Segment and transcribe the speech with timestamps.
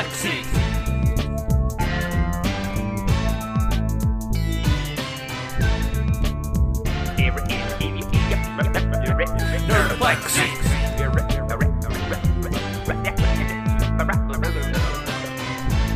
[0.00, 0.40] Nerdplexy.
[9.68, 10.48] Nerdplexy.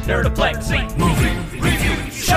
[0.05, 0.81] Nerdplexy.
[0.99, 2.35] Movie review show.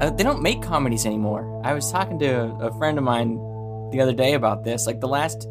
[0.00, 1.60] Uh, they don't make comedies anymore.
[1.64, 3.34] I was talking to a, a friend of mine
[3.90, 4.86] the other day about this.
[4.86, 5.48] Like the last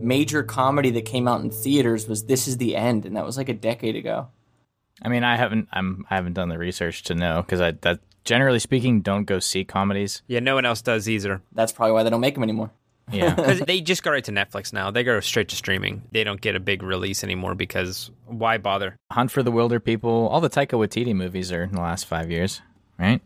[0.00, 3.36] major comedy that came out in theaters was This Is the End, and that was
[3.36, 4.28] like a decade ago.
[5.02, 8.00] I mean, I haven't I'm I haven't done the research to know because I that
[8.24, 10.22] generally speaking don't go see comedies.
[10.26, 11.42] Yeah, no one else does either.
[11.52, 12.70] That's probably why they don't make them anymore.
[13.10, 13.34] Yeah.
[13.36, 14.90] Because they just go right to Netflix now.
[14.90, 16.02] They go straight to streaming.
[16.10, 18.96] They don't get a big release anymore because why bother?
[19.12, 22.62] Hunt for the Wilderpeople, all the Taika Waititi movies are in the last five years,
[22.98, 23.20] right?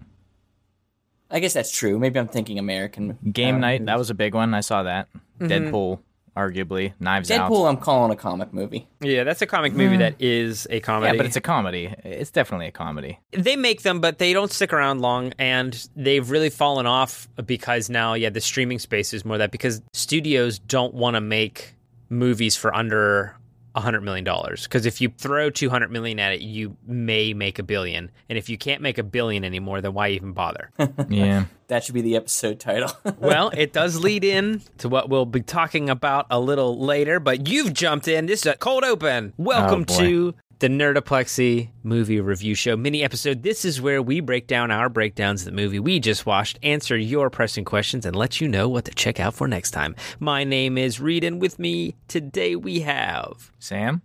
[1.31, 1.99] I guess that's true.
[1.99, 3.19] Maybe I'm thinking American.
[3.33, 4.53] Game uh, Night, that was a big one.
[4.53, 5.09] I saw that.
[5.41, 5.47] Mm-hmm.
[5.47, 6.01] Deadpool,
[6.37, 6.93] arguably.
[7.01, 7.51] Knives Out.
[7.51, 7.69] Deadpool.
[7.69, 8.89] I'm calling a comic movie.
[9.01, 10.01] Yeah, that's a comic movie hmm.
[10.01, 11.13] that is a comedy.
[11.13, 11.95] Yeah, but it's a comedy.
[12.05, 13.19] It's definitely a comedy.
[13.33, 17.91] they make them, but they don't stick around long, and they've really fallen off because
[17.91, 21.75] now, yeah, the streaming space is more that because studios don't want to make
[22.09, 23.40] movies for under a
[23.77, 24.65] hundred million dollars.
[24.65, 28.37] Because if you throw two hundred million at it, you may make a billion, and
[28.39, 30.71] if you can't make a billion anymore, then why even bother?
[31.09, 31.45] Yeah.
[31.69, 32.91] That should be the episode title.
[33.19, 37.47] well, it does lead in to what we'll be talking about a little later, but
[37.47, 38.27] you've jumped in.
[38.27, 39.33] This is a cold open.
[39.37, 43.43] Welcome Oh, to the Nerdoplexy movie review show mini episode.
[43.43, 46.99] This is where we break down our breakdowns of the movie we just watched, answer
[46.99, 49.97] your pressing questions, and let you know what to check out for next time.
[50.19, 53.51] My name is Reed, and with me today we have.
[53.59, 54.03] Sam?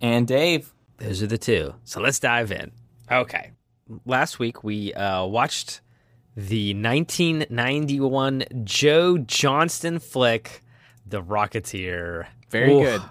[0.00, 0.72] and Dave.
[0.96, 1.74] Those are the two.
[1.84, 2.72] So let's dive in.
[3.10, 3.50] Okay.
[4.06, 5.82] Last week we uh, watched
[6.36, 10.62] the 1991 Joe Johnston flick,
[11.06, 12.26] The Rocketeer.
[12.48, 12.84] Very Oof.
[12.84, 13.02] good.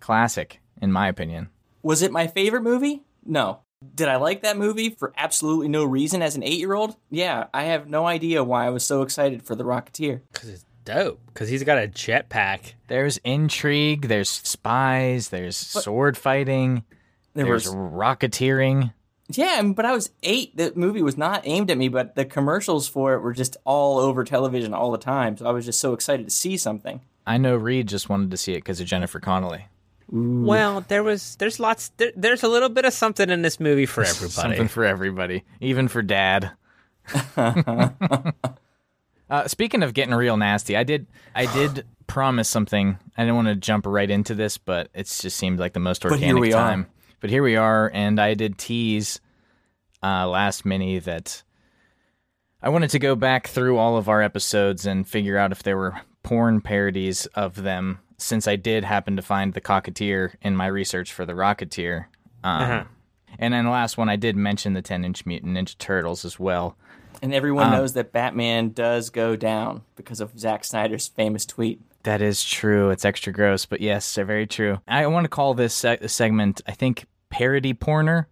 [0.00, 1.48] Classic, in my opinion.
[1.82, 3.02] Was it my favorite movie?
[3.24, 3.60] No.
[3.94, 6.96] Did I like that movie for absolutely no reason as an eight year old?
[7.10, 10.20] Yeah, I have no idea why I was so excited for The Rocketeer.
[10.32, 11.20] Because it's dope.
[11.26, 12.72] Because he's got a jetpack.
[12.88, 16.84] There's intrigue, there's spies, there's sword fighting,
[17.34, 18.92] There there's was rocketeering.
[19.30, 20.56] Yeah, but I was eight.
[20.56, 23.98] The movie was not aimed at me, but the commercials for it were just all
[23.98, 25.36] over television all the time.
[25.36, 27.02] So I was just so excited to see something.
[27.26, 29.66] I know Reed just wanted to see it because of Jennifer Connelly.
[30.10, 33.86] Well, there was, there's lots, there, there's a little bit of something in this movie
[33.86, 34.30] for everybody.
[34.30, 36.52] Something for everybody, even for dad.
[37.36, 38.30] uh,
[39.46, 42.98] speaking of getting real nasty, I did I did promise something.
[43.16, 46.02] I didn't want to jump right into this, but it just seemed like the most
[46.02, 46.70] here organic we are.
[46.70, 46.86] time.
[47.20, 49.20] But here we are, and I did tease
[50.02, 51.42] uh, last mini that
[52.62, 55.76] I wanted to go back through all of our episodes and figure out if there
[55.76, 57.98] were porn parodies of them.
[58.18, 62.06] Since I did happen to find the Cocketeer in my research for the Rocketeer,
[62.42, 62.84] um, Uh-huh.
[63.38, 66.38] and then the last one, I did mention the 10 inch Mutant Ninja Turtles as
[66.38, 66.76] well.
[67.22, 71.80] And everyone knows that Batman does go down because of Zack Snyder's famous tweet.
[72.04, 72.90] That is true.
[72.90, 74.78] It's extra gross, but yes, they're very true.
[74.86, 78.26] I want to call this se- segment, I think, parody porner.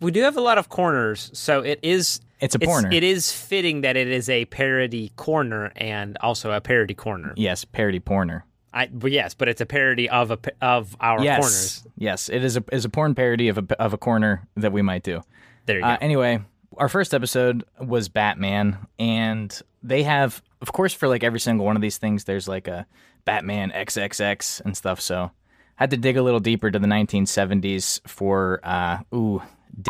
[0.00, 2.20] We do have a lot of corners, so it is.
[2.44, 2.90] It's a corner.
[2.92, 7.32] It is fitting that it is a parody corner and also a parody corner.
[7.36, 8.42] Yes, parody porner.
[8.72, 11.84] I, but yes, but it's a parody of a of our yes, corners.
[11.96, 14.82] yes, it is a is a porn parody of a of a corner that we
[14.82, 15.22] might do.
[15.66, 15.98] There you Uh, go.
[16.04, 16.40] anyway,
[16.76, 21.76] our first episode was Batman, and they have, of course, for like every single one
[21.76, 22.84] of these things, there's like a
[23.24, 25.00] Batman XXX and stuff.
[25.00, 25.30] So,
[25.76, 29.40] had to dig a little deeper to the 1970s for uh, ooh,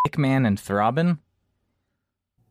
[0.07, 1.17] Dickman and Throbbing.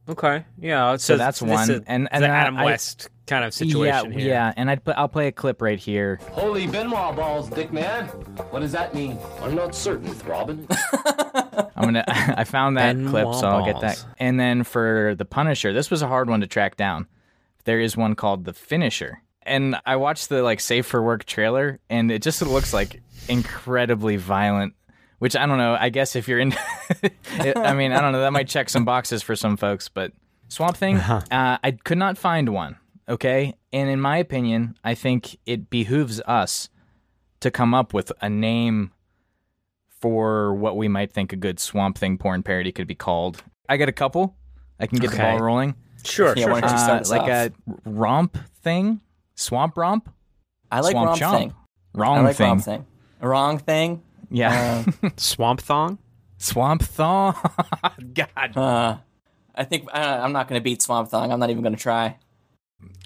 [0.09, 0.97] Okay, yeah.
[0.97, 4.13] So that's one, is and- the and then I- Adam I- West kind of situation
[4.13, 4.29] yeah, here.
[4.29, 6.21] yeah, and I'd put, I'll play a clip right here.
[6.33, 8.07] Holy Benoit balls, Dick man.
[8.51, 9.19] What does that mean?
[9.41, 10.69] I'm not certain, Throbbing.
[11.77, 12.05] I'm gonna.
[12.07, 14.05] I found that Benoit clip, so I'll get that.
[14.19, 17.07] And then for the Punisher, this was a hard one to track down.
[17.65, 21.81] There is one called the Finisher, and I watched the like Safe for Work trailer,
[21.89, 24.75] and it just looks like incredibly violent.
[25.25, 25.75] Which I don't know.
[25.81, 26.53] I guess if you're in,
[27.57, 28.21] I mean, I don't know.
[28.21, 30.13] That might check some boxes for some folks, but
[30.49, 31.23] Swamp Thing, uh,
[31.65, 32.77] I could not find one.
[33.09, 36.69] Okay, and in my opinion, I think it behooves us
[37.41, 38.93] to come up with a name
[39.89, 43.43] for what we might think a good Swamp Thing porn parody could be called.
[43.67, 44.37] I got a couple.
[44.79, 45.75] I can get the ball rolling.
[46.05, 46.53] Sure, Yeah, sure.
[46.53, 46.85] why don't you sure.
[46.85, 47.29] start Uh, like off?
[47.31, 47.51] a
[47.91, 49.01] romp thing,
[49.37, 50.13] swamp romp,
[50.71, 51.39] I like swamp Romp chomp.
[51.39, 51.55] Thing.
[51.95, 52.47] Wrong I like thing.
[52.49, 52.87] Romp Thing.
[53.23, 54.03] Wrong thing.
[54.35, 54.85] Yeah,
[55.17, 55.99] Swamp Thong.
[56.39, 57.35] swamp thong.
[58.15, 58.97] God, Uh,
[59.55, 61.31] I think uh, I'm not going to beat Swamp Thong.
[61.33, 62.17] I'm not even going to try.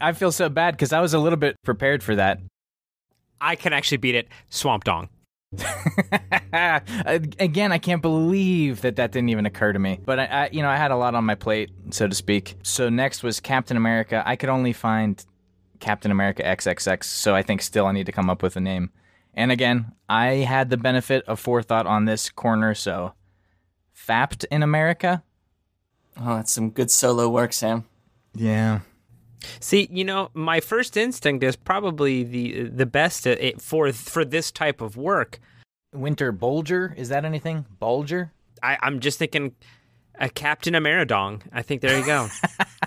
[0.00, 2.40] I feel so bad because I was a little bit prepared for that.
[3.40, 4.28] I can actually beat it.
[4.48, 5.10] Swamp Dong.
[6.52, 10.00] Again, I can't believe that that didn't even occur to me.
[10.04, 12.56] But I, I, you know, I had a lot on my plate, so to speak.
[12.62, 14.22] So next was Captain America.
[14.26, 15.22] I could only find
[15.80, 18.90] Captain America XXX, so I think still I need to come up with a name.
[19.34, 23.12] And again, I had the benefit of forethought on this corner, so
[23.98, 25.22] Fapped in America.
[26.18, 27.84] Oh, that's some good solo work, Sam.
[28.34, 28.80] Yeah.
[29.60, 33.26] See, you know, my first instinct is probably the the best
[33.58, 35.40] for for this type of work.
[35.92, 37.66] Winter Bulger, is that anything?
[37.78, 38.32] Bulger?
[38.62, 39.54] I, I'm just thinking
[40.14, 41.42] a Captain Ameridong.
[41.52, 42.28] I think there you go.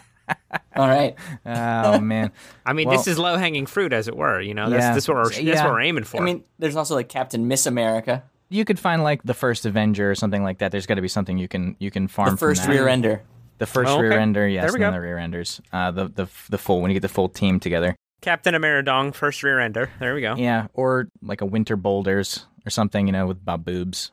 [0.82, 1.16] All right.
[1.46, 2.32] Oh man.
[2.66, 4.42] I mean, Well- this is low hanging fruit, as it were.
[4.42, 4.94] You know, that's, Yeah.
[4.94, 5.64] that's what we're that's Yeah.
[5.66, 6.18] what we're aiming for.
[6.22, 10.12] I mean, there's also like Captain Miss America, You could find like the first Avenger
[10.12, 10.72] or something like that.
[10.72, 12.80] There's got to be something you can you can farm the first from that.
[12.80, 13.22] rear ender.
[13.60, 14.10] The first Oh, okay.
[14.10, 14.96] rear ender, yes, There we and then go.
[14.98, 15.62] the rear enders.
[15.72, 17.96] Uh, the the the full when you get the full team together.
[18.22, 19.90] Captain Ameridong, first rear ender.
[20.00, 20.36] There we go.
[20.36, 24.12] Yeah, or like a winter boulders or something, you know, with bob boobs.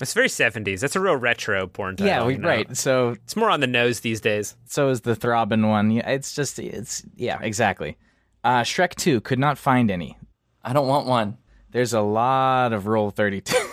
[0.00, 0.80] It's very 70s.
[0.80, 2.06] That's a real retro porn title.
[2.12, 2.48] Yeah, we, you know?
[2.48, 2.76] right.
[2.76, 4.56] So It's more on the nose these days.
[4.66, 5.92] so is the throbbing one.
[5.92, 7.96] It's just it's yeah, exactly.
[8.42, 10.18] Uh, Shrek Two could not find any.
[10.62, 11.38] I don't want one.
[11.70, 13.56] There's a lot of roll thirty two.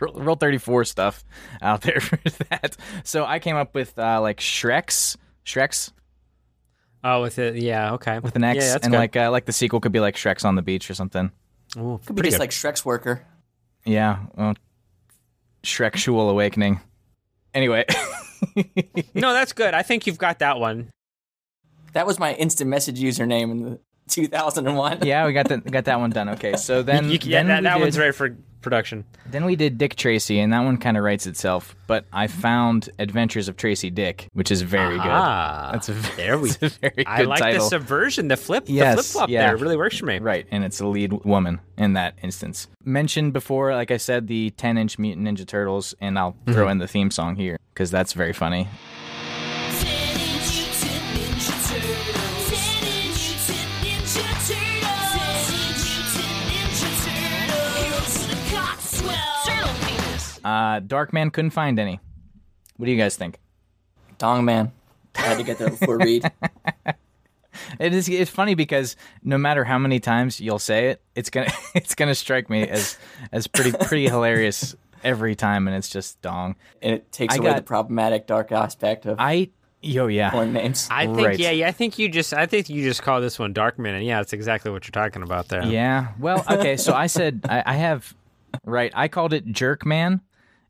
[0.00, 1.24] Roll 34 stuff
[1.62, 2.16] out there for
[2.50, 2.76] that.
[3.04, 5.16] So I came up with uh, like Shreks,
[5.46, 5.92] Shreks
[7.04, 7.54] Oh, with it.
[7.54, 8.18] Yeah, okay.
[8.18, 8.98] with an X, Yeah, that's and good.
[8.98, 11.30] like uh, like the sequel could be like Shreks on the beach or something.
[11.78, 12.40] Ooh, Could be just good.
[12.40, 13.24] like Shrek's worker.
[13.84, 14.54] Yeah, well,
[15.62, 16.80] Shreksual Awakening.
[17.54, 17.84] Anyway,
[19.14, 19.74] No, that's good.
[19.74, 20.90] I think you've got that one.
[21.92, 25.00] That was my instant message username in the 2001.
[25.02, 26.28] yeah, we got that got that one done.
[26.30, 29.04] Okay, so then You- yeah, then that, that did, one's ready for production.
[29.26, 31.74] Then we did Dick Tracy, and that one kind of writes itself.
[31.86, 35.06] But I found Adventures of Tracy Dick, which is very good.
[35.06, 35.74] Ah, good.
[35.74, 36.50] That's a there we.
[36.60, 37.64] it's a very good I like title.
[37.64, 39.46] the subversion, the flip, the flip flop yeah.
[39.46, 39.56] there.
[39.56, 40.18] It really works for me.
[40.18, 42.68] Right, and it's the lead woman in that instance.
[42.84, 46.78] Mentioned before, like I said, the 10 inch Mutant Ninja Turtles, and I'll throw in
[46.78, 48.68] the theme song here because that's very funny.
[60.44, 62.00] Uh, Dark Man couldn't find any.
[62.76, 63.38] What do you guys think?
[64.18, 64.72] Dong man.
[65.16, 66.30] I had to get there before read.
[67.78, 68.08] It is.
[68.08, 72.14] It's funny because no matter how many times you'll say it, it's gonna it's gonna
[72.14, 72.96] strike me as
[73.32, 76.56] as pretty pretty hilarious every time, and it's just dong.
[76.82, 79.50] And it takes I away got- the problematic dark aspect of I
[79.82, 80.30] yo yeah.
[80.30, 80.88] porn names.
[80.90, 81.38] I think Right.
[81.38, 81.68] yeah, yeah.
[81.68, 84.32] I think you just I think you just call this one Darkman, and yeah, that's
[84.32, 85.64] exactly what you're talking about there.
[85.64, 86.08] Yeah.
[86.18, 86.76] Well, okay.
[86.76, 88.14] So I said I, I have
[88.64, 88.92] right.
[88.94, 90.20] I called it Jerkman,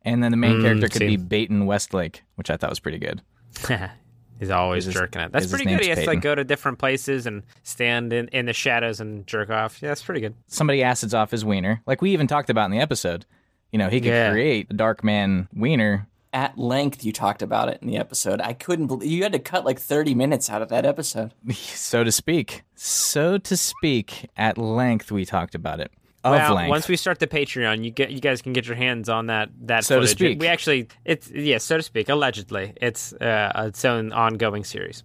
[0.02, 1.16] and then the main mm, character could see.
[1.16, 3.22] be Baton Westlake, which I thought was pretty good.
[4.38, 5.32] He's always His- jerking it.
[5.32, 5.84] That's his pretty name's good.
[5.84, 9.26] He has to like go to different places and stand in, in the shadows and
[9.26, 9.82] jerk off.
[9.82, 10.34] Yeah, that's pretty good.
[10.46, 13.26] Somebody acids off his wiener, like we even talked about in the episode.
[13.70, 14.30] You know, he could Yeah.
[14.32, 16.06] create a dark man wiener.
[16.32, 18.40] At length, you talked about it in the episode.
[18.40, 21.34] I couldn't believe you had to cut like 30 minutes out of that episode.
[21.52, 22.62] so to speak.
[22.76, 25.92] So to speak, at length we talked about it.
[26.22, 26.68] Of well, length.
[26.70, 29.48] once we start the Patreon, you get you guys can get your hands on that
[29.62, 30.38] that So to speak.
[30.40, 32.08] We actually it's yeah, so to speak.
[32.10, 35.02] Allegedly, it's uh, its own ongoing series.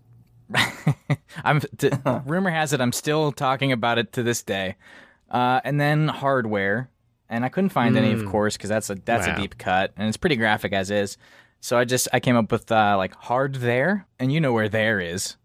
[1.43, 1.89] I'm t-
[2.25, 4.75] rumor has it I'm still talking about it to this day.
[5.29, 6.89] Uh, and then hardware,
[7.29, 9.31] and I couldn't find any, of course, because that's a that's Hmm.
[9.31, 9.37] Wow.
[9.37, 11.17] a deep cut, and it's pretty graphic as is.
[11.61, 14.69] So I just I came up with uh, like hard there, and you know where
[14.69, 15.35] there is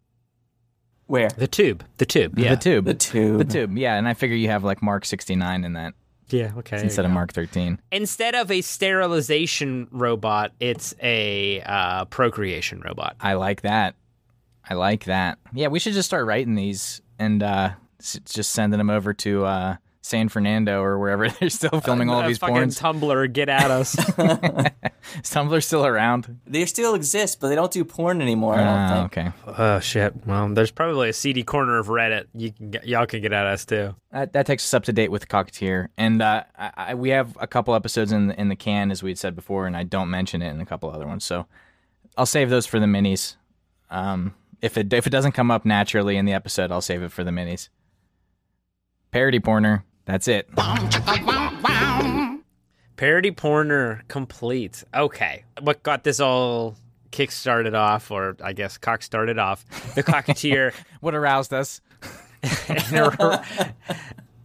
[1.10, 1.28] Where?
[1.28, 3.38] The tube, the tube, yeah, the tube, The tube.
[3.38, 3.96] the tube, yeah.
[3.96, 5.94] And I figure you have like Mark 69 in that
[6.28, 6.52] yeah.
[6.58, 7.14] Okay, instead of go.
[7.14, 7.80] Mark 13.
[7.90, 13.16] instead of a sterilization robot, it's a uh, procreation robot.
[13.20, 13.96] I like that.
[14.68, 15.38] I like that.
[15.52, 19.44] Yeah, we should just start writing these and uh, s- just sending them over to
[19.44, 22.80] uh, San Fernando or wherever they're still filming all Uh, these fucking porns.
[22.80, 23.94] Tumblr, get at us.
[25.14, 26.38] Is Tumblr still around?
[26.46, 28.54] They still exist, but they don't do porn anymore.
[28.54, 29.26] I don't Ah, think.
[29.28, 29.32] okay.
[29.58, 30.14] oh shit.
[30.26, 32.26] Well, there's probably a seedy corner of Reddit.
[32.34, 33.94] You can get, y'all can get at us too.
[34.12, 37.36] That, that takes us up to date with Cocketeer, and uh, I, I, we have
[37.40, 39.82] a couple episodes in the, in the can, as we had said before, and I
[39.84, 41.24] don't mention it in a couple other ones.
[41.24, 41.46] So
[42.16, 43.36] I'll save those for the minis.
[43.90, 47.12] Um, if it if it doesn't come up naturally in the episode, I'll save it
[47.12, 47.68] for the minis.
[49.10, 49.82] Parody porner.
[50.10, 50.48] That's it.
[52.96, 54.82] Parody porner complete.
[54.92, 55.44] Okay.
[55.60, 56.74] What got this all
[57.12, 59.64] kick started off, or I guess cock started off?
[59.94, 61.80] The Cocketeer What aroused us?
[62.92, 63.44] ar-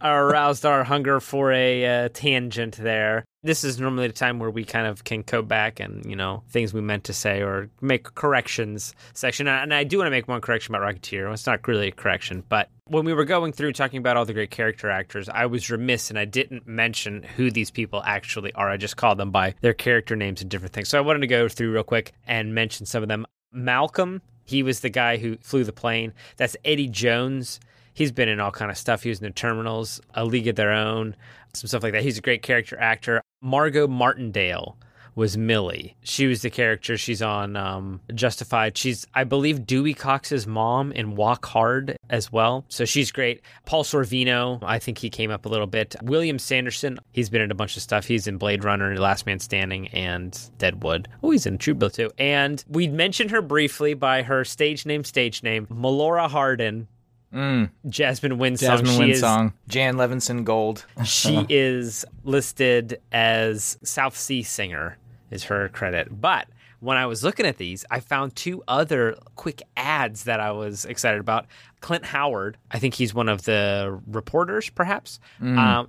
[0.00, 3.24] aroused our hunger for a uh, tangent there.
[3.46, 6.42] This is normally the time where we kind of can go back and, you know,
[6.50, 9.46] things we meant to say or make corrections section.
[9.46, 11.32] And I do want to make one correction about Rocketeer.
[11.32, 14.32] It's not really a correction, but when we were going through talking about all the
[14.32, 18.68] great character actors, I was remiss and I didn't mention who these people actually are.
[18.68, 20.88] I just called them by their character names and different things.
[20.88, 23.26] So I wanted to go through real quick and mention some of them.
[23.52, 26.12] Malcolm, he was the guy who flew the plane.
[26.36, 27.60] That's Eddie Jones.
[27.94, 29.04] He's been in all kind of stuff.
[29.04, 31.16] He was in the Terminals, A League of Their Own,
[31.56, 32.02] some stuff like that.
[32.02, 33.22] He's a great character actor.
[33.40, 34.76] Margo Martindale
[35.16, 35.96] was Millie.
[36.02, 36.96] She was the character.
[36.98, 38.76] She's on um, Justified.
[38.76, 42.66] She's, I believe, Dewey Cox's mom in Walk Hard as well.
[42.68, 43.40] So she's great.
[43.64, 45.96] Paul Sorvino, I think he came up a little bit.
[46.02, 48.04] William Sanderson, he's been in a bunch of stuff.
[48.06, 51.08] He's in Blade Runner, Last Man Standing, and Deadwood.
[51.22, 52.10] Oh, he's in True Blood too.
[52.18, 56.88] And we mentioned her briefly by her stage name, stage name, Melora Hardin.
[57.32, 58.58] Jasmine Winsong.
[58.60, 59.20] Jasmine She is-
[59.68, 60.84] Jan Levinson Gould.
[61.04, 64.96] she is listed as South Sea Singer
[65.30, 66.20] is her credit.
[66.20, 66.48] But
[66.80, 70.84] when I was looking at these, I found two other quick ads that I was
[70.84, 71.46] excited about.
[71.80, 75.88] Clint Howard, I think he's one of the reporters, perhaps, um,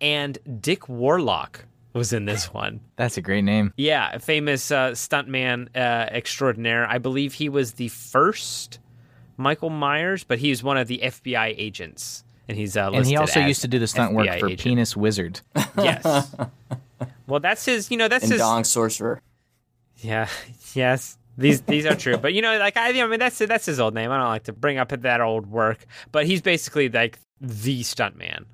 [0.00, 2.80] and Dick Warlock was in this one.
[2.96, 3.72] That's a great name.
[3.76, 6.86] Yeah, famous uh, stuntman uh, extraordinaire.
[6.88, 8.78] I believe he was the first
[9.38, 12.24] Michael Myers, but he's one of the FBI agents.
[12.48, 14.60] And he's uh, And he also as used to do the stunt work for agent.
[14.60, 15.40] Penis Wizard.
[15.78, 16.34] Yes.
[17.28, 17.90] well, that's his.
[17.90, 18.40] You know, that's And his.
[18.40, 19.22] Dong Sorcerer.
[19.98, 20.28] Yeah.
[20.74, 21.16] Yes.
[21.36, 23.94] These these are true, but you know, like I, I mean, that's that's his old
[23.94, 24.10] name.
[24.10, 28.46] I don't like to bring up that old work, but he's basically like the stuntman.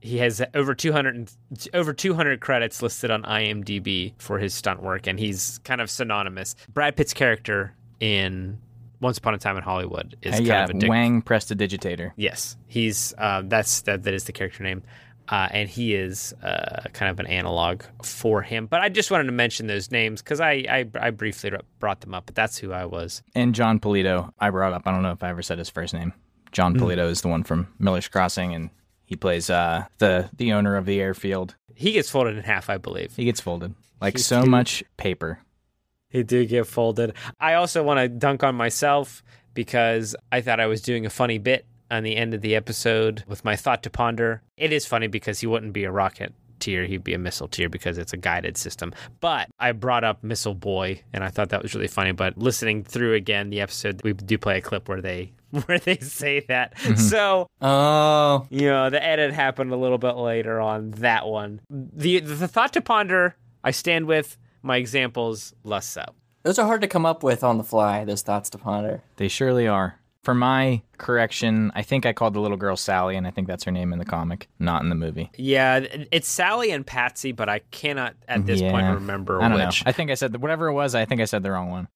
[0.00, 1.30] He has over 200
[1.74, 6.56] over 200 credits listed on IMDb for his stunt work, and he's kind of synonymous.
[6.68, 8.58] Brad Pitt's character in
[9.00, 10.88] Once Upon a Time in Hollywood is Uh, kind yeah, of a dick.
[10.90, 12.12] Wang Prestidigitator.
[12.16, 14.82] Yes, he's uh, that's that, that is the character name,
[15.28, 18.66] uh, and he is uh, kind of an analog for him.
[18.66, 22.14] But I just wanted to mention those names because I, I I briefly brought them
[22.14, 23.22] up, but that's who I was.
[23.34, 24.82] And Jon Polito, I brought up.
[24.86, 26.12] I don't know if I ever said his first name.
[26.50, 26.82] Jon Hmm.
[26.82, 28.70] Polito is the one from Miller's Crossing, and
[29.04, 31.54] he plays uh, the the owner of the airfield.
[31.74, 33.14] He gets folded in half, I believe.
[33.14, 35.38] He gets folded like He so much paper.
[36.08, 37.14] He did get folded.
[37.38, 39.22] I also want to dunk on myself
[39.54, 43.24] because I thought I was doing a funny bit on the end of the episode
[43.26, 44.42] with my thought to ponder.
[44.56, 47.68] It is funny because he wouldn't be a rocket tier, he'd be a missile tier
[47.68, 48.92] because it's a guided system.
[49.20, 52.12] But I brought up Missile Boy and I thought that was really funny.
[52.12, 55.32] But listening through again the episode, we do play a clip where they
[55.66, 56.76] where they say that.
[56.78, 56.96] Mm-hmm.
[56.96, 61.60] So Oh, you know, the edit happened a little bit later on that one.
[61.70, 66.04] The the thought to ponder I stand with my examples less so.
[66.42, 68.04] those are hard to come up with on the fly.
[68.04, 69.02] Those thoughts to ponder.
[69.16, 69.98] They surely are.
[70.24, 73.64] For my correction, I think I called the little girl Sally, and I think that's
[73.64, 75.30] her name in the comic, not in the movie.
[75.38, 79.84] Yeah, it's Sally and Patsy, but I cannot at this point remember I don't which.
[79.84, 79.88] know.
[79.88, 80.94] I think I said whatever it was.
[80.94, 81.88] I think I said the wrong one.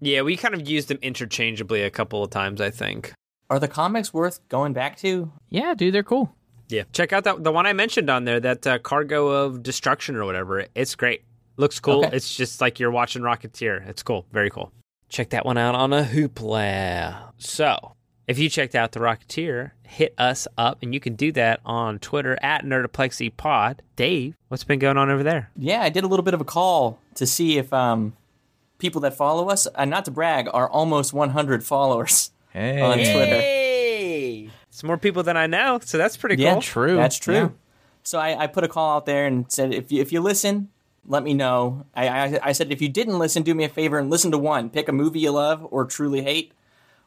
[0.00, 3.12] Yeah, we kind of used them interchangeably a couple of times, I think.
[3.50, 5.30] Are the comics worth going back to?
[5.50, 6.34] Yeah, dude, they're cool.
[6.68, 10.16] Yeah, check out that the one I mentioned on there, that uh, cargo of destruction
[10.16, 10.64] or whatever.
[10.74, 11.22] It's great.
[11.56, 12.04] Looks cool.
[12.04, 12.16] Okay.
[12.16, 13.86] It's just like you're watching Rocketeer.
[13.88, 14.26] It's cool.
[14.32, 14.72] Very cool.
[15.08, 17.30] Check that one out on a Hoopla.
[17.38, 17.92] So,
[18.26, 21.98] if you checked out the Rocketeer, hit us up, and you can do that on
[22.00, 23.78] Twitter at NerdoplexyPod.
[23.96, 25.50] Dave, what's been going on over there?
[25.56, 28.16] Yeah, I did a little bit of a call to see if um,
[28.78, 33.40] people that follow us, and not to brag, are almost 100 followers Hey, on Twitter.
[33.40, 36.62] Hey, it's more people than I know, so that's pretty Yeah, cool.
[36.62, 36.96] true.
[36.96, 37.34] That's true.
[37.34, 37.48] Yeah.
[38.02, 40.68] So I, I put a call out there and said, if you, if you listen,
[41.06, 41.86] let me know.
[41.94, 44.38] I, I, I said, if you didn't listen, do me a favor and listen to
[44.38, 44.70] one.
[44.70, 46.52] Pick a movie you love or truly hate.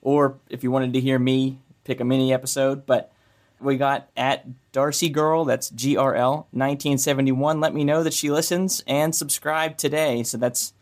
[0.02, 2.86] Or if you wanted to hear me, pick a mini episode.
[2.86, 3.12] But
[3.60, 7.60] we got at Darcy Girl, that's GRL 1971.
[7.60, 10.24] Let me know that she listens and subscribe today.
[10.24, 10.74] So that's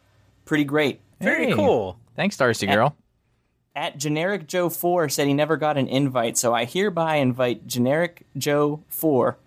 [0.44, 1.00] pretty great.
[1.22, 1.54] Very Hey.
[1.54, 1.98] cool.
[2.16, 2.96] Thanks, Darcy girl.
[3.76, 6.38] At Generic Joe 4 said he never got an invite.
[6.38, 9.38] So I hereby invite Generic Joe 4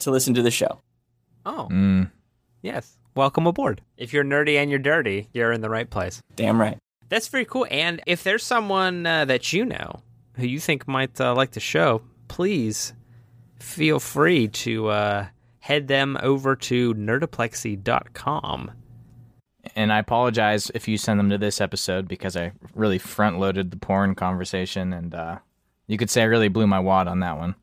[0.00, 0.80] to listen to the show.
[1.46, 2.10] Oh, Mm.
[2.62, 2.96] yes.
[3.14, 3.82] Welcome aboard.
[3.96, 6.22] If you're nerdy and you're dirty, you're in the right place.
[6.36, 6.78] Damn right.
[7.08, 7.66] That's very cool.
[7.70, 10.00] And if there's someone uh, that you know
[10.34, 12.92] who you think might uh, like the show, please
[13.58, 15.26] feel free to uh,
[15.58, 18.70] head them over to nerdoplexy.com.
[19.76, 23.70] And I apologize if you send them to this episode because I really front loaded
[23.70, 25.38] the porn conversation, and uh,
[25.86, 27.54] you could say I really blew my wad on that one.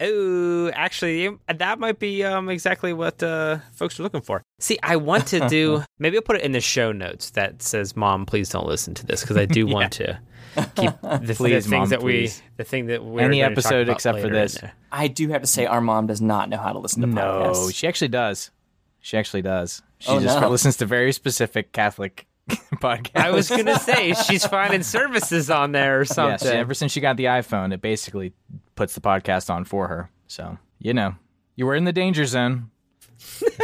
[0.00, 4.42] Oh, actually, that might be um, exactly what uh, folks are looking for.
[4.60, 5.82] See, I want to do.
[5.98, 9.06] maybe I'll put it in the show notes that says, "Mom, please don't listen to
[9.06, 10.20] this," because I do want to
[10.76, 12.40] keep the, the things Mom, that please.
[12.44, 14.58] we, the thing that we Any episode except for this.
[14.90, 17.22] I do have to say, our mom does not know how to listen to No,
[17.22, 17.74] podcasts.
[17.74, 18.50] she actually does.
[19.00, 19.82] She actually does.
[19.98, 20.48] She Oh, just no.
[20.48, 22.26] listens to very specific Catholic
[22.76, 23.16] podcasts.
[23.16, 26.46] I was gonna say she's finding services on there or something.
[26.48, 28.32] Yes, ever since she got the iPhone, it basically
[28.74, 30.10] puts the podcast on for her.
[30.26, 31.14] So, you know,
[31.56, 32.70] you were in the danger zone.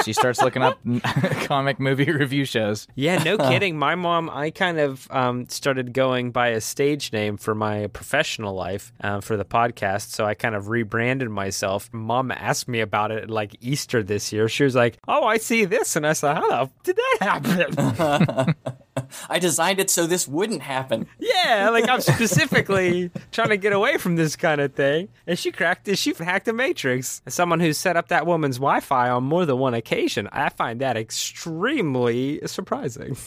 [0.05, 0.79] She starts looking up
[1.45, 2.87] comic movie review shows.
[2.95, 3.79] Yeah, no kidding.
[3.79, 8.55] My mom, I kind of um, started going by a stage name for my professional
[8.55, 10.11] life um, for the podcast.
[10.11, 11.89] So I kind of rebranded myself.
[11.93, 14.49] Mom asked me about it like Easter this year.
[14.49, 15.97] She was like, Oh, I see this.
[15.97, 18.55] And I said, How the f- did that happen?
[19.29, 21.07] I designed it so this wouldn't happen.
[21.19, 25.09] yeah, like I'm specifically trying to get away from this kind of thing.
[25.27, 25.99] And she cracked it.
[25.99, 27.23] She hacked the Matrix.
[27.27, 30.49] As someone who set up that woman's Wi Fi on more than one occasion, I
[30.49, 33.17] find that extremely surprising.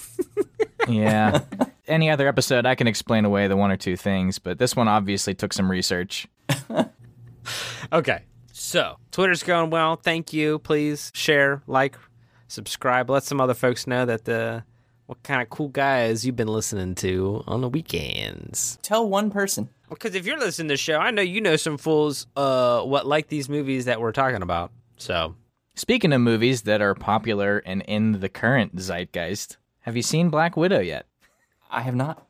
[0.87, 1.41] Yeah.
[1.85, 4.87] Any other episode, I can explain away the one or two things, but this one
[4.87, 6.27] obviously took some research.
[7.91, 8.23] Okay.
[8.53, 9.97] So, Twitter's going well.
[9.97, 10.59] Thank you.
[10.59, 11.97] Please share, like,
[12.47, 13.09] subscribe.
[13.09, 14.63] Let some other folks know that the
[15.07, 18.77] what kind of cool guys you've been listening to on the weekends.
[18.81, 19.69] Tell one person.
[19.89, 23.07] Because if you're listening to the show, I know you know some fools uh what
[23.07, 24.71] like these movies that we're talking about.
[24.97, 25.35] So,
[25.75, 30.57] Speaking of movies that are popular and in the current zeitgeist, have you seen Black
[30.57, 31.05] Widow yet?
[31.69, 32.25] I have not.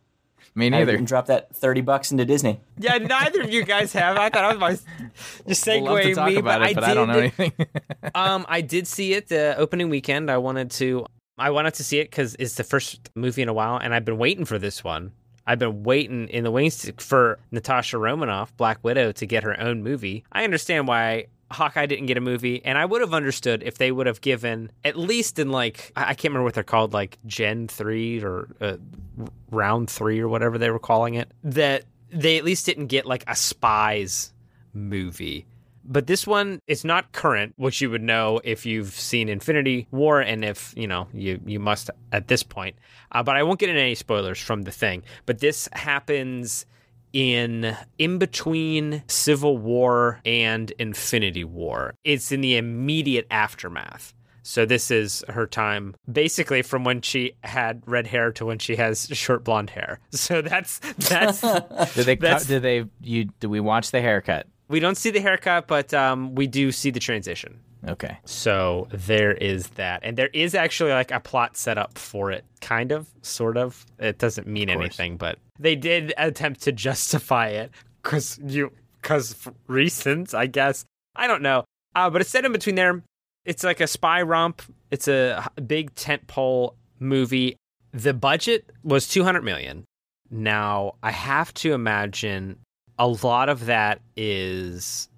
[0.54, 0.92] Me I neither.
[0.94, 2.60] didn't drop that thirty bucks into Disney.
[2.78, 4.18] yeah, neither of you guys have.
[4.18, 4.72] I thought I was my
[5.48, 7.14] just Would love to segue talk me, about but it, but I I don't know
[7.22, 7.66] did- anything.
[8.16, 10.30] um, I did see it the opening weekend.
[10.32, 11.06] I wanted to,
[11.38, 14.06] I wanted to see it because it's the first movie in a while, and I've
[14.06, 15.12] been waiting for this one.
[15.46, 19.82] I've been waiting in the wings for Natasha Romanoff, Black Widow, to get her own
[19.82, 20.26] movie.
[20.32, 23.92] I understand why Hawkeye didn't get a movie, and I would have understood if they
[23.92, 27.18] would have given at least in like I I can't remember what they're called, like
[27.26, 28.78] Gen three or uh,
[29.50, 31.32] Round three or whatever they were calling it.
[31.44, 34.34] That they at least didn't get like a spies
[34.74, 35.46] movie.
[35.88, 40.20] But this one is not current, which you would know if you've seen Infinity War
[40.20, 42.76] and if, you know, you, you must at this point.
[43.12, 45.04] Uh, but I won't get into any spoilers from the thing.
[45.26, 46.66] But this happens
[47.14, 51.96] in in between Civil War and Infinity War.
[52.04, 54.14] It's in the immediate aftermath.
[54.44, 58.76] So this is her time basically from when she had red hair to when she
[58.76, 60.00] has short blonde hair.
[60.12, 61.42] So that's that's
[61.96, 62.16] Do they?
[62.16, 62.86] That's- Did they?
[63.02, 63.26] You?
[63.40, 64.48] do we watch the haircut?
[64.68, 67.60] We don't see the haircut, but um, we do see the transition.
[67.88, 68.18] Okay.
[68.26, 70.02] So there is that.
[70.04, 73.86] And there is actually like a plot set up for it, kind of, sort of.
[74.00, 79.36] It doesn't mean anything, but they did attempt to justify it because you, because
[79.68, 80.86] reasons, I guess.
[81.16, 81.64] I don't know.
[81.96, 83.02] Uh, but it's set in between there.
[83.46, 84.62] It's like a spy romp.
[84.92, 87.56] It's a big tentpole movie.
[87.92, 89.86] The budget was 200 million.
[90.30, 92.60] Now, I have to imagine
[93.00, 95.10] a lot of that is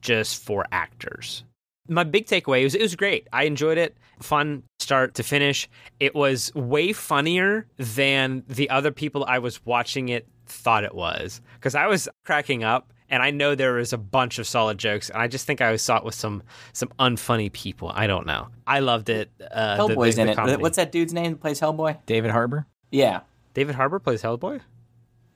[0.00, 1.42] just for actors
[1.88, 3.28] my big takeaway was it was great.
[3.32, 3.96] I enjoyed it.
[4.18, 5.68] Fun start to finish.
[6.00, 11.40] It was way funnier than the other people I was watching it thought it was
[11.54, 15.10] because I was cracking up and I know there was a bunch of solid jokes
[15.10, 17.92] and I just think I saw it with some some unfunny people.
[17.94, 18.48] I don't know.
[18.66, 19.30] I loved it.
[19.40, 20.36] Uh, the- Hellboy's the- in the it.
[20.36, 20.60] comedy.
[20.60, 21.98] What's that dude's name that plays Hellboy?
[22.06, 22.66] David Harbour.
[22.90, 23.20] Yeah.
[23.54, 24.60] David Harbour plays Hellboy.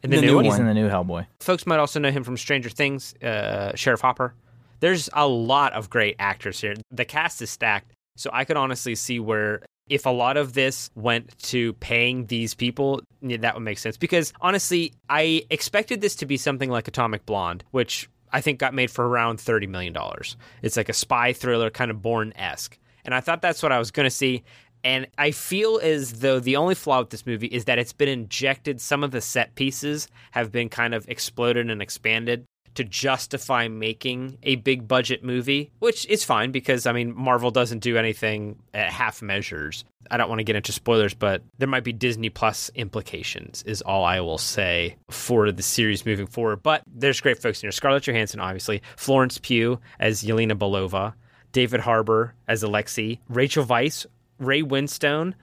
[0.02, 0.44] In The the, new new one.
[0.46, 1.26] He's in the new Hellboy.
[1.40, 4.34] folks might also know him from Stranger Things, uh, Sheriff Hopper.
[4.80, 6.74] There's a lot of great actors here.
[6.90, 10.88] The cast is stacked, so I could honestly see where if a lot of this
[10.94, 13.96] went to paying these people, yeah, that would make sense.
[13.96, 18.72] Because honestly, I expected this to be something like Atomic Blonde, which I think got
[18.72, 19.94] made for around $30 million.
[20.62, 22.78] It's like a spy thriller, kind of Bourne esque.
[23.04, 24.44] And I thought that's what I was going to see.
[24.84, 28.08] And I feel as though the only flaw with this movie is that it's been
[28.08, 28.80] injected.
[28.80, 34.38] Some of the set pieces have been kind of exploded and expanded to justify making
[34.42, 38.90] a big budget movie, which is fine because, I mean, Marvel doesn't do anything at
[38.90, 39.84] half measures.
[40.10, 43.82] I don't want to get into spoilers, but there might be Disney Plus implications, is
[43.82, 46.62] all I will say for the series moving forward.
[46.62, 47.72] But there's great folks in here.
[47.72, 51.14] Scarlett Johansson, obviously, Florence Pugh as Yelena Belova,
[51.52, 54.06] David Harbour as Alexei, Rachel Weisz,
[54.40, 55.34] Ray Winstone,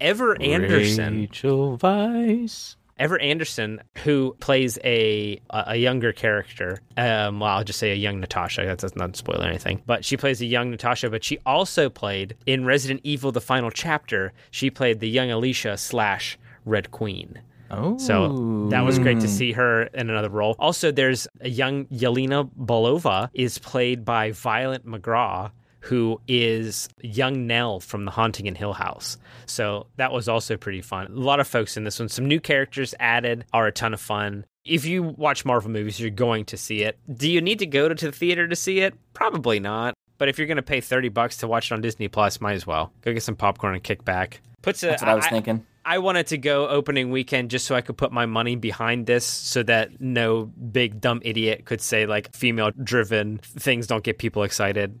[0.00, 1.20] Ever Anderson.
[1.20, 2.76] Rachel Weisz.
[2.98, 7.96] Ever Anderson, who plays a a a younger character, um, well, I'll just say a
[7.96, 8.64] young Natasha.
[8.64, 11.10] That does not spoil anything, but she plays a young Natasha.
[11.10, 14.32] But she also played in Resident Evil: The Final Chapter.
[14.52, 17.40] She played the young Alicia slash Red Queen.
[17.72, 20.54] Oh, So that was great to see her in another role.
[20.58, 25.50] Also, there's a young Yelena Belova is played by Violet McGraw,
[25.82, 29.18] who is young Nell from The Haunting in Hill House.
[29.46, 31.06] So that was also pretty fun.
[31.06, 32.08] A lot of folks in this one.
[32.08, 34.46] Some new characters added are a ton of fun.
[34.64, 36.98] If you watch Marvel movies, you're going to see it.
[37.12, 38.94] Do you need to go to the theater to see it?
[39.12, 39.94] Probably not.
[40.18, 42.64] But if you're gonna pay thirty bucks to watch it on Disney Plus, might as
[42.64, 44.40] well go get some popcorn and kick back.
[44.62, 45.66] Puts a, That's what I was thinking.
[45.84, 49.24] I wanted to go opening weekend just so I could put my money behind this
[49.24, 54.44] so that no big dumb idiot could say like female driven things don't get people
[54.44, 54.96] excited.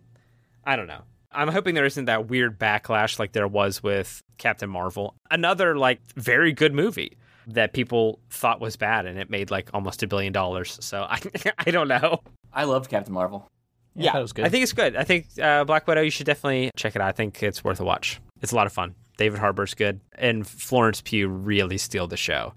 [0.64, 1.02] I don't know.
[1.34, 5.14] I'm hoping there isn't that weird backlash like there was with Captain Marvel.
[5.30, 10.02] Another like very good movie that people thought was bad and it made like almost
[10.02, 10.78] a billion dollars.
[10.80, 11.20] So I
[11.58, 12.20] I don't know.
[12.52, 13.48] I loved Captain Marvel.
[13.94, 14.44] Yeah, that was good.
[14.44, 14.96] I think it's good.
[14.96, 17.08] I think uh, Black Widow, you should definitely check it out.
[17.08, 18.20] I think it's worth a watch.
[18.40, 18.94] It's a lot of fun.
[19.18, 22.54] David Harbour's good, and Florence Pugh really steal the show.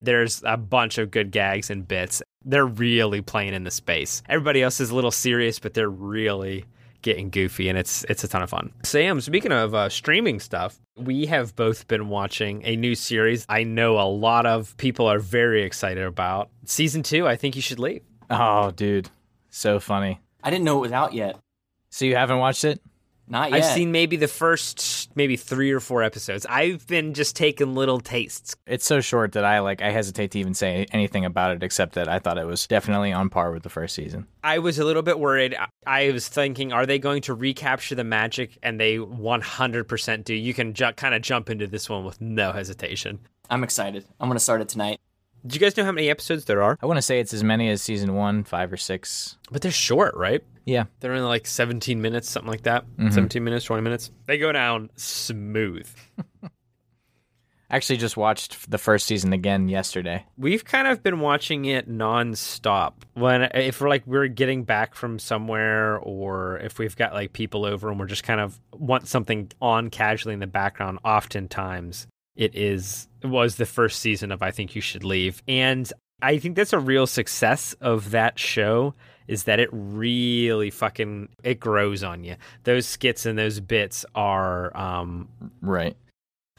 [0.00, 2.20] There's a bunch of good gags and bits.
[2.44, 4.22] They're really playing in the space.
[4.28, 6.64] Everybody else is a little serious, but they're really
[7.02, 8.72] getting goofy, and it's it's a ton of fun.
[8.82, 13.44] Sam, speaking of uh, streaming stuff, we have both been watching a new series.
[13.48, 17.26] I know a lot of people are very excited about season two.
[17.28, 18.02] I think you should leave.
[18.30, 19.10] oh, dude,
[19.50, 20.20] so funny.
[20.42, 21.36] I didn't know it was out yet.
[21.90, 22.80] So you haven't watched it?
[23.28, 23.58] Not yet.
[23.58, 26.44] I've seen maybe the first maybe three or four episodes.
[26.48, 28.54] I've been just taking little tastes.
[28.66, 31.94] It's so short that I like I hesitate to even say anything about it except
[31.94, 34.26] that I thought it was definitely on par with the first season.
[34.44, 35.56] I was a little bit worried.
[35.86, 38.58] I was thinking, are they going to recapture the magic?
[38.62, 40.34] And they 100% do.
[40.34, 43.20] You can ju- kind of jump into this one with no hesitation.
[43.50, 44.04] I'm excited.
[44.20, 44.98] I'm gonna start it tonight.
[45.46, 46.78] Do you guys know how many episodes there are?
[46.80, 49.36] I want to say it's as many as season one, five or six.
[49.50, 50.42] But they're short, right?
[50.64, 52.86] Yeah, They're only like 17 minutes, something like that.
[52.86, 53.10] Mm-hmm.
[53.10, 54.10] 17 minutes, 20 minutes.
[54.26, 55.88] They go down smooth.
[57.70, 60.26] Actually just watched the first season again yesterday.
[60.36, 62.92] We've kind of been watching it nonstop.
[63.14, 67.64] When if we're like we're getting back from somewhere, or if we've got like people
[67.64, 70.98] over and we're just kind of want something on casually in the background.
[71.02, 75.90] Oftentimes, it is it was the first season of I think you should leave, and
[76.20, 78.94] I think that's a real success of that show
[79.28, 82.36] is that it really fucking it grows on you.
[82.64, 85.28] Those skits and those bits are um
[85.60, 85.96] Right.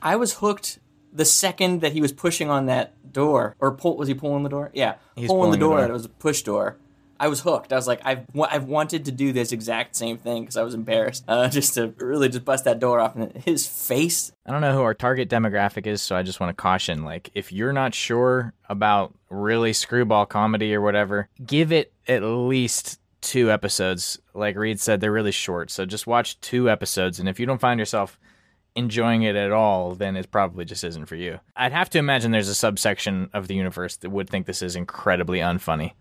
[0.02, 0.80] I was hooked
[1.12, 4.50] the second that he was pushing on that door, or pull, was he pulling the
[4.50, 4.72] door?
[4.74, 5.70] Yeah, He's pulling, the pulling the door.
[5.76, 5.80] door.
[5.84, 6.78] and It was a push door.
[7.24, 7.72] I was hooked.
[7.72, 10.74] I was like, I've I've wanted to do this exact same thing because I was
[10.74, 13.16] embarrassed, uh, just to really just bust that door off.
[13.16, 16.50] And his face, I don't know who our target demographic is, so I just want
[16.50, 21.94] to caution like if you're not sure about really screwball comedy or whatever, give it
[22.10, 24.20] at least two episodes.
[24.34, 27.62] Like Reed said, they're really short, so just watch two episodes and if you don't
[27.62, 28.20] find yourself
[28.76, 31.40] enjoying it at all, then it probably just isn't for you.
[31.56, 34.76] I'd have to imagine there's a subsection of the universe that would think this is
[34.76, 35.94] incredibly unfunny.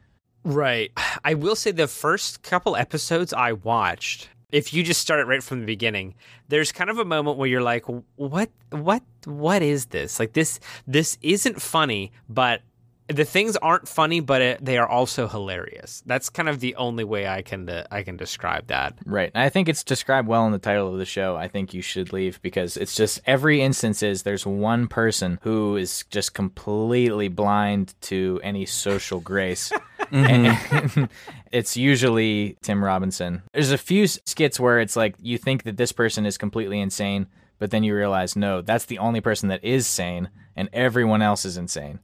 [0.45, 0.93] Right.
[1.25, 5.43] I will say the first couple episodes I watched, if you just start it right
[5.43, 6.15] from the beginning,
[6.49, 7.85] there's kind of a moment where you're like,
[8.17, 10.21] "What what what is this?
[10.21, 12.61] Like this this isn't funny, but
[13.09, 17.05] the things aren't funny, but it, they are also hilarious." That's kind of the only
[17.05, 18.99] way I can de- I can describe that.
[19.07, 19.31] Right.
[19.35, 21.35] I think it's described well in the title of the show.
[21.35, 25.79] I think you should leave because it's just every instance is there's one person who
[25.79, 29.73] is just completely blind to any social grace.
[30.11, 30.97] Mm-hmm.
[30.97, 31.09] And
[31.53, 33.43] it's usually Tim Robinson.
[33.53, 37.27] There's a few skits where it's like you think that this person is completely insane,
[37.59, 41.45] but then you realize no, that's the only person that is sane and everyone else
[41.45, 42.01] is insane.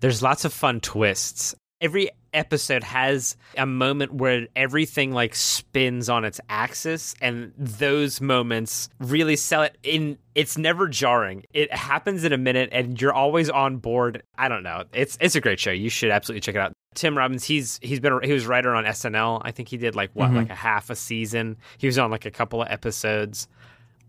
[0.00, 1.54] There's lots of fun twists.
[1.80, 8.88] Every episode has a moment where everything like spins on its axis and those moments
[8.98, 11.44] really sell it in it's never jarring.
[11.52, 14.22] It happens in a minute and you're always on board.
[14.36, 14.84] I don't know.
[14.92, 15.70] It's it's a great show.
[15.70, 16.72] You should absolutely check it out.
[16.94, 19.40] Tim Robbins, he's he's been he was a writer on SNL.
[19.44, 21.56] I think he did like what like a half a season.
[21.78, 23.46] He was on like a couple of episodes.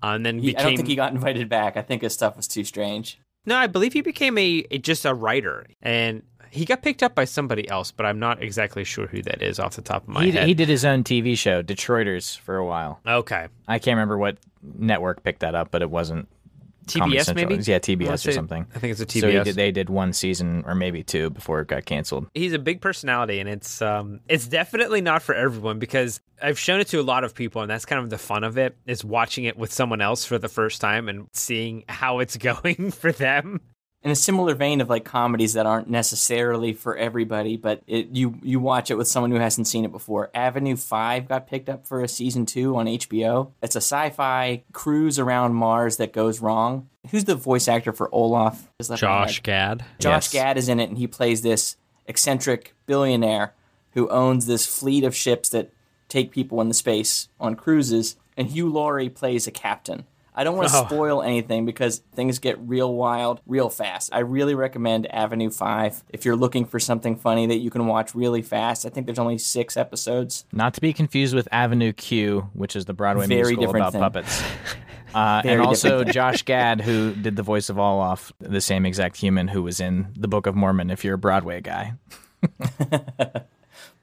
[0.04, 1.78] Uh, and then he, became I don't think he got invited back.
[1.78, 3.20] I think his stuff was too strange.
[3.46, 7.13] no, I believe he became a, a just a writer, and he got picked up
[7.13, 10.10] by somebody else, but I'm not exactly sure who that is off the top of
[10.10, 10.48] my He, head.
[10.48, 13.00] he did his own TV show, Detroiters, for a while.
[13.08, 16.28] okay, I can't remember what network picked that up, but it wasn't
[16.99, 17.56] TBS maybe.
[17.56, 18.67] Yeah, TBS or something.
[18.75, 19.43] I think it's a So TBS.
[19.43, 22.27] did, they did one season or maybe two before it got canceled.
[22.34, 26.80] He's a big personality, and it's um it's definitely not for everyone because I've shown
[26.80, 29.04] it to a lot of people, and that's kind of the fun of it is
[29.06, 33.12] watching it with someone else for the first time and seeing how it's going for
[33.12, 33.62] them.
[34.04, 38.36] In a similar vein of like comedies that aren't necessarily for everybody, but it, you
[38.42, 40.32] you watch it with someone who hasn't seen it before.
[40.34, 43.52] Avenue Five got picked up for a season two on HBO.
[43.62, 46.90] It's a sci-fi cruise around Mars that goes wrong.
[47.12, 48.70] Who's the voice actor for Olaf?
[48.80, 49.86] Is that Josh Gad.
[50.00, 50.34] Josh Yes.
[50.34, 53.54] Gad is in it, and he plays this eccentric billionaire
[53.92, 55.72] who owns this fleet of ships that
[56.08, 58.16] take people into space on cruises.
[58.38, 60.06] And Hugh Laurie plays a captain.
[60.34, 60.86] I don't want to Oh.
[60.86, 64.10] spoil anything because things get real wild real fast.
[64.13, 68.15] I really recommend Avenue 5 if you're looking for something funny that you can watch
[68.15, 68.86] really fast.
[68.86, 70.46] I think there's only six episodes.
[70.54, 74.02] Not to be confused with Avenue Q, which is the Broadway Very musical about thing.
[74.02, 74.41] puppets.
[75.13, 76.06] Uh, and also.
[76.06, 80.08] Josh Gad, who did the voice of Olaf, the same exact human who was in
[80.17, 80.89] the Book of Mormon.
[80.89, 81.96] If you're a Broadway guy,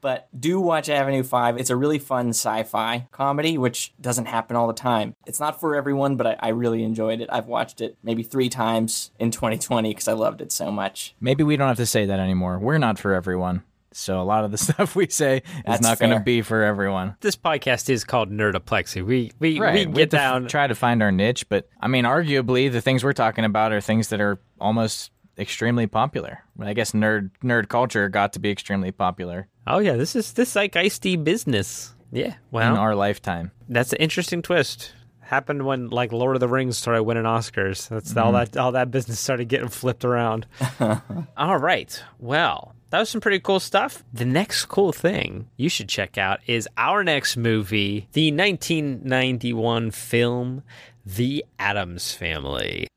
[0.00, 1.56] But do watch Avenue 5.
[1.58, 5.14] It's a really fun sci fi comedy, which doesn't happen all the time.
[5.26, 7.28] It's not for everyone, but I, I really enjoyed it.
[7.32, 11.14] I've watched it maybe three times in 2020 because I loved it so much.
[11.20, 12.58] maybe we don't have to say that anymore.
[12.58, 15.98] We're not for everyone, so a lot of the stuff we say is That's not
[15.98, 17.16] going to be for everyone.
[17.20, 19.04] This podcast is called Nerdoplexy.
[19.04, 19.74] We we, Right.
[19.74, 20.46] we have get to f- down.
[20.46, 23.80] try to find our niche, but I mean, arguably, the things we're talking about are
[23.80, 26.44] things that are almost extremely popular.
[26.60, 30.56] I guess nerd nerd culture got to be extremely popular oh yeah, this is this
[30.56, 31.94] like zeitgeisty business.
[32.10, 32.34] Yeah.
[32.50, 33.52] Well, in our lifetime.
[33.68, 34.92] that's an interesting twist.
[35.20, 37.88] Happened when like Lord of the Rings started winning Oscars.
[37.88, 38.52] That's all mm-hmm.
[38.52, 40.46] that all that business started getting flipped around.
[41.36, 42.02] all right.
[42.18, 44.02] Well, that was some pretty cool stuff.
[44.10, 50.62] The next cool thing you should check out is our next movie, the 1991 film
[51.04, 52.88] The Addams Family.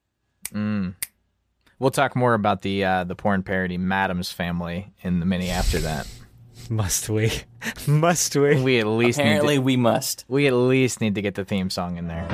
[0.53, 0.95] Mm.
[1.81, 5.79] We'll talk more about the uh, the porn parody Madam's Family in the mini after
[5.79, 6.07] that.
[6.69, 7.31] Must we?
[7.87, 8.61] Must we?
[8.61, 10.23] We at least need Apparently, to, we must.
[10.27, 12.27] we at least need to get the theme song in there.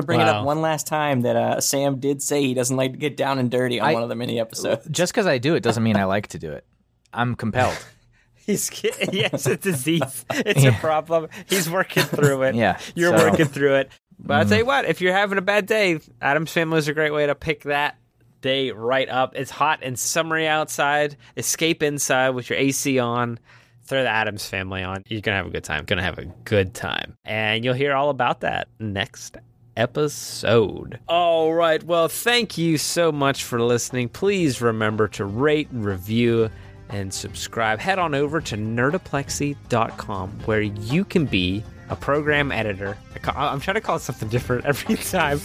[0.00, 2.92] To bring it up one last time that uh, Sam did say he doesn't like
[2.92, 4.86] to get down and dirty on I- one of the mini episodes.
[4.90, 6.64] Just because I do it doesn't mean I like to do it.
[7.12, 7.76] I'm compelled.
[8.34, 8.70] He's
[9.12, 10.24] yeah, it's a disease.
[10.30, 11.28] It's a problem.
[11.46, 12.54] He's working through it.
[12.54, 13.90] Yeah, you're so- working through it.
[14.22, 16.92] But I'll tell you what, if you're having a bad day, Addams Family is a
[16.92, 17.96] great way to pick that
[18.42, 19.34] day right up.
[19.34, 21.16] It's hot and summery outside.
[21.38, 23.38] Escape inside with your AC on.
[23.84, 25.04] Throw the Addams Family on.
[25.08, 25.84] You're gonna have a good time.
[25.84, 29.36] Gonna have a good time, and you'll hear all about that next
[29.80, 31.00] episode.
[31.08, 31.82] All right.
[31.82, 34.10] Well, thank you so much for listening.
[34.10, 36.50] Please remember to rate, review,
[36.90, 37.78] and subscribe.
[37.78, 42.96] Head on over to nerdoplexy.com where you can be a program editor.
[43.26, 45.38] I'm trying to call it something different every time.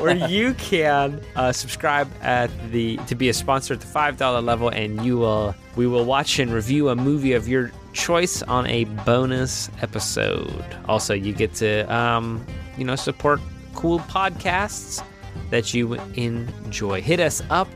[0.00, 4.40] where you can uh, subscribe at the to be a sponsor at the five dollar
[4.40, 8.66] level, and you will we will watch and review a movie of your choice on
[8.66, 10.64] a bonus episode.
[10.88, 12.44] Also, you get to um,
[12.76, 13.40] you know support
[13.74, 15.04] cool podcasts
[15.50, 17.00] that you enjoy.
[17.00, 17.68] Hit us up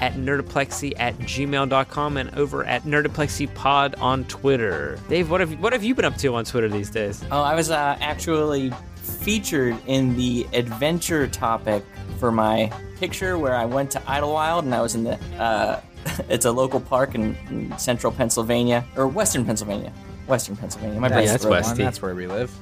[0.00, 4.98] at nerdoplexy at gmail.com and over at nerdoplexypod on Twitter.
[5.08, 7.24] Dave, what have you, what have you been up to on Twitter these days?
[7.30, 11.84] Oh, I was uh, actually featured in the adventure topic
[12.18, 15.18] for my picture where I went to Idlewild and I was in the.
[15.38, 15.80] Uh,
[16.28, 19.92] it's a local park in, in central Pennsylvania or western Pennsylvania.
[20.26, 21.00] Western Pennsylvania.
[21.00, 21.62] My brain's that's broken.
[21.62, 21.76] west.
[21.76, 22.54] That's where we live.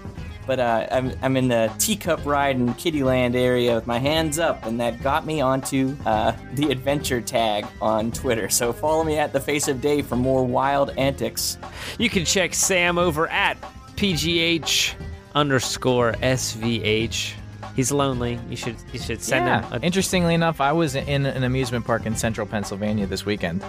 [0.46, 4.66] But uh, I'm, I'm in the teacup ride in Kittyland area with my hands up,
[4.66, 8.48] and that got me onto uh, the adventure tag on Twitter.
[8.48, 11.58] So follow me at the Face of Day for more wild antics.
[11.98, 13.56] You can check Sam over at
[13.96, 14.94] pgh
[15.34, 17.32] underscore svh.
[17.76, 18.38] He's lonely.
[18.50, 19.62] You should you should send yeah.
[19.68, 19.80] him.
[19.80, 23.62] A, Interestingly enough, I was in an amusement park in central Pennsylvania this weekend.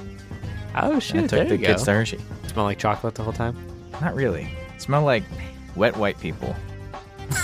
[0.76, 1.22] oh I shit!
[1.22, 1.68] took There the you go.
[1.68, 2.20] kids to Hershey.
[2.48, 3.56] Smell like chocolate the whole time.
[4.02, 4.50] Not really.
[4.78, 5.24] Smell like
[5.76, 6.56] wet white people.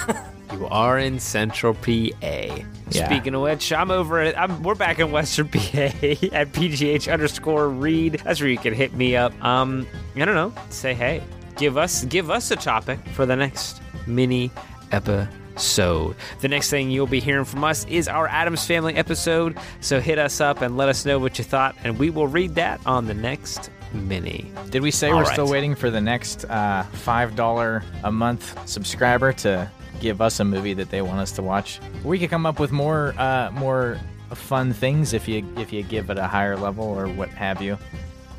[0.52, 1.86] You are in Central PA.
[2.22, 2.65] Yeah.
[2.89, 4.36] Speaking of which, I'm over it.
[4.38, 8.22] I'm, we're back in Western PA at PGH underscore read.
[8.24, 9.32] That's where you can hit me up.
[9.44, 10.52] Um, I don't know.
[10.70, 11.22] Say hey.
[11.56, 14.50] Give us give us a topic for the next mini
[14.92, 15.30] episode.
[15.56, 19.58] So The next thing you'll be hearing from us is our Addams Family episode.
[19.82, 22.56] So hit us up and let us know what you thought, and we will read
[22.56, 24.52] that on the next mini.
[24.69, 25.34] Did we say All we're right.
[25.34, 30.45] still waiting for the next uh, five dollar a month subscriber to give us a
[30.45, 31.80] movie that they want us to watch?
[32.04, 33.99] We could come up with more uh, more
[34.34, 37.78] fun things if you if you give it a higher level or what have you.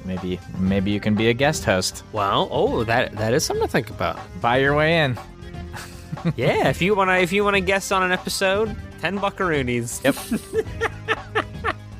[0.05, 2.05] Maybe maybe you can be a guest host.
[2.13, 4.19] Well, oh, that that is something to think about.
[4.41, 5.19] Buy your way in.
[6.37, 10.03] yeah, if you wanna if you wanna guest on an episode, ten buckaroonies.
[10.05, 11.45] Yep.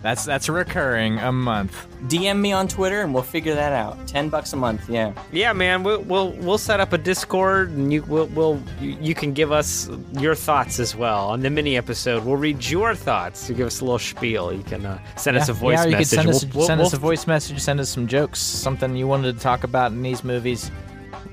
[0.03, 1.87] That's that's recurring a month.
[2.09, 4.07] DM me on Twitter and we'll figure that out.
[4.07, 5.13] Ten bucks a month, yeah.
[5.31, 9.15] Yeah, man, we'll we'll we'll set up a Discord, and you will we'll you, you
[9.15, 12.25] can give us your thoughts as well on the mini episode.
[12.25, 13.49] We'll read your thoughts.
[13.51, 14.53] You give us a little spiel.
[14.55, 16.19] You can uh, send us a voice yeah, you message.
[16.19, 18.97] could send us, We'll- we'll- send us a voice message, send us some jokes, something
[18.97, 20.71] you wanted to talk about in these movies.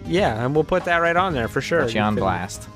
[0.05, 1.83] yeah, and we'll put that right on there for sure.
[1.83, 2.67] Put you on can- blast.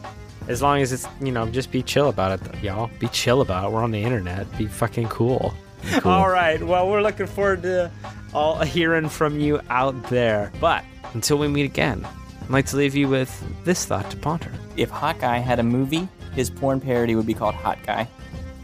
[0.47, 2.89] As long as it's you know, just be chill about it, y'all.
[2.99, 3.71] Be chill about it.
[3.73, 4.47] We're on the internet.
[4.58, 5.54] Be fucking cool.
[6.06, 6.62] All right.
[6.62, 7.91] Well, we're looking forward to
[8.34, 10.52] all hearing from you out there.
[10.62, 12.08] But until we meet again,
[12.41, 13.32] I'd like to leave you with
[13.65, 14.52] this thought to ponder.
[14.78, 18.08] If Hawkeye had a movie, his porn parody would be called Hot Guy.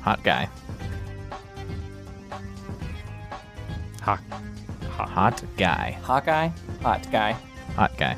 [0.01, 0.47] Hot guy.
[4.01, 4.21] Hawk,
[4.89, 5.91] Hot guy.
[6.01, 6.49] Hawkeye,
[6.81, 7.35] Hot Guy.
[7.75, 8.13] Hot guy.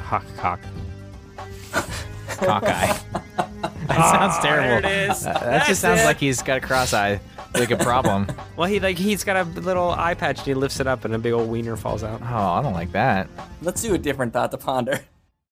[0.00, 0.60] hawk, hawk.
[2.28, 2.92] Cockeye.
[3.86, 4.82] that sounds terrible.
[4.88, 5.24] There it is.
[5.24, 6.04] Uh, that That's just sounds it.
[6.04, 7.20] like he's got a cross eye,
[7.54, 8.26] like a problem.
[8.56, 11.12] Well, he like he's got a little eye patch and he lifts it up and
[11.12, 12.20] a big old wiener falls out.
[12.22, 13.28] Oh, I don't like that.
[13.62, 15.00] Let's do a different thought to ponder.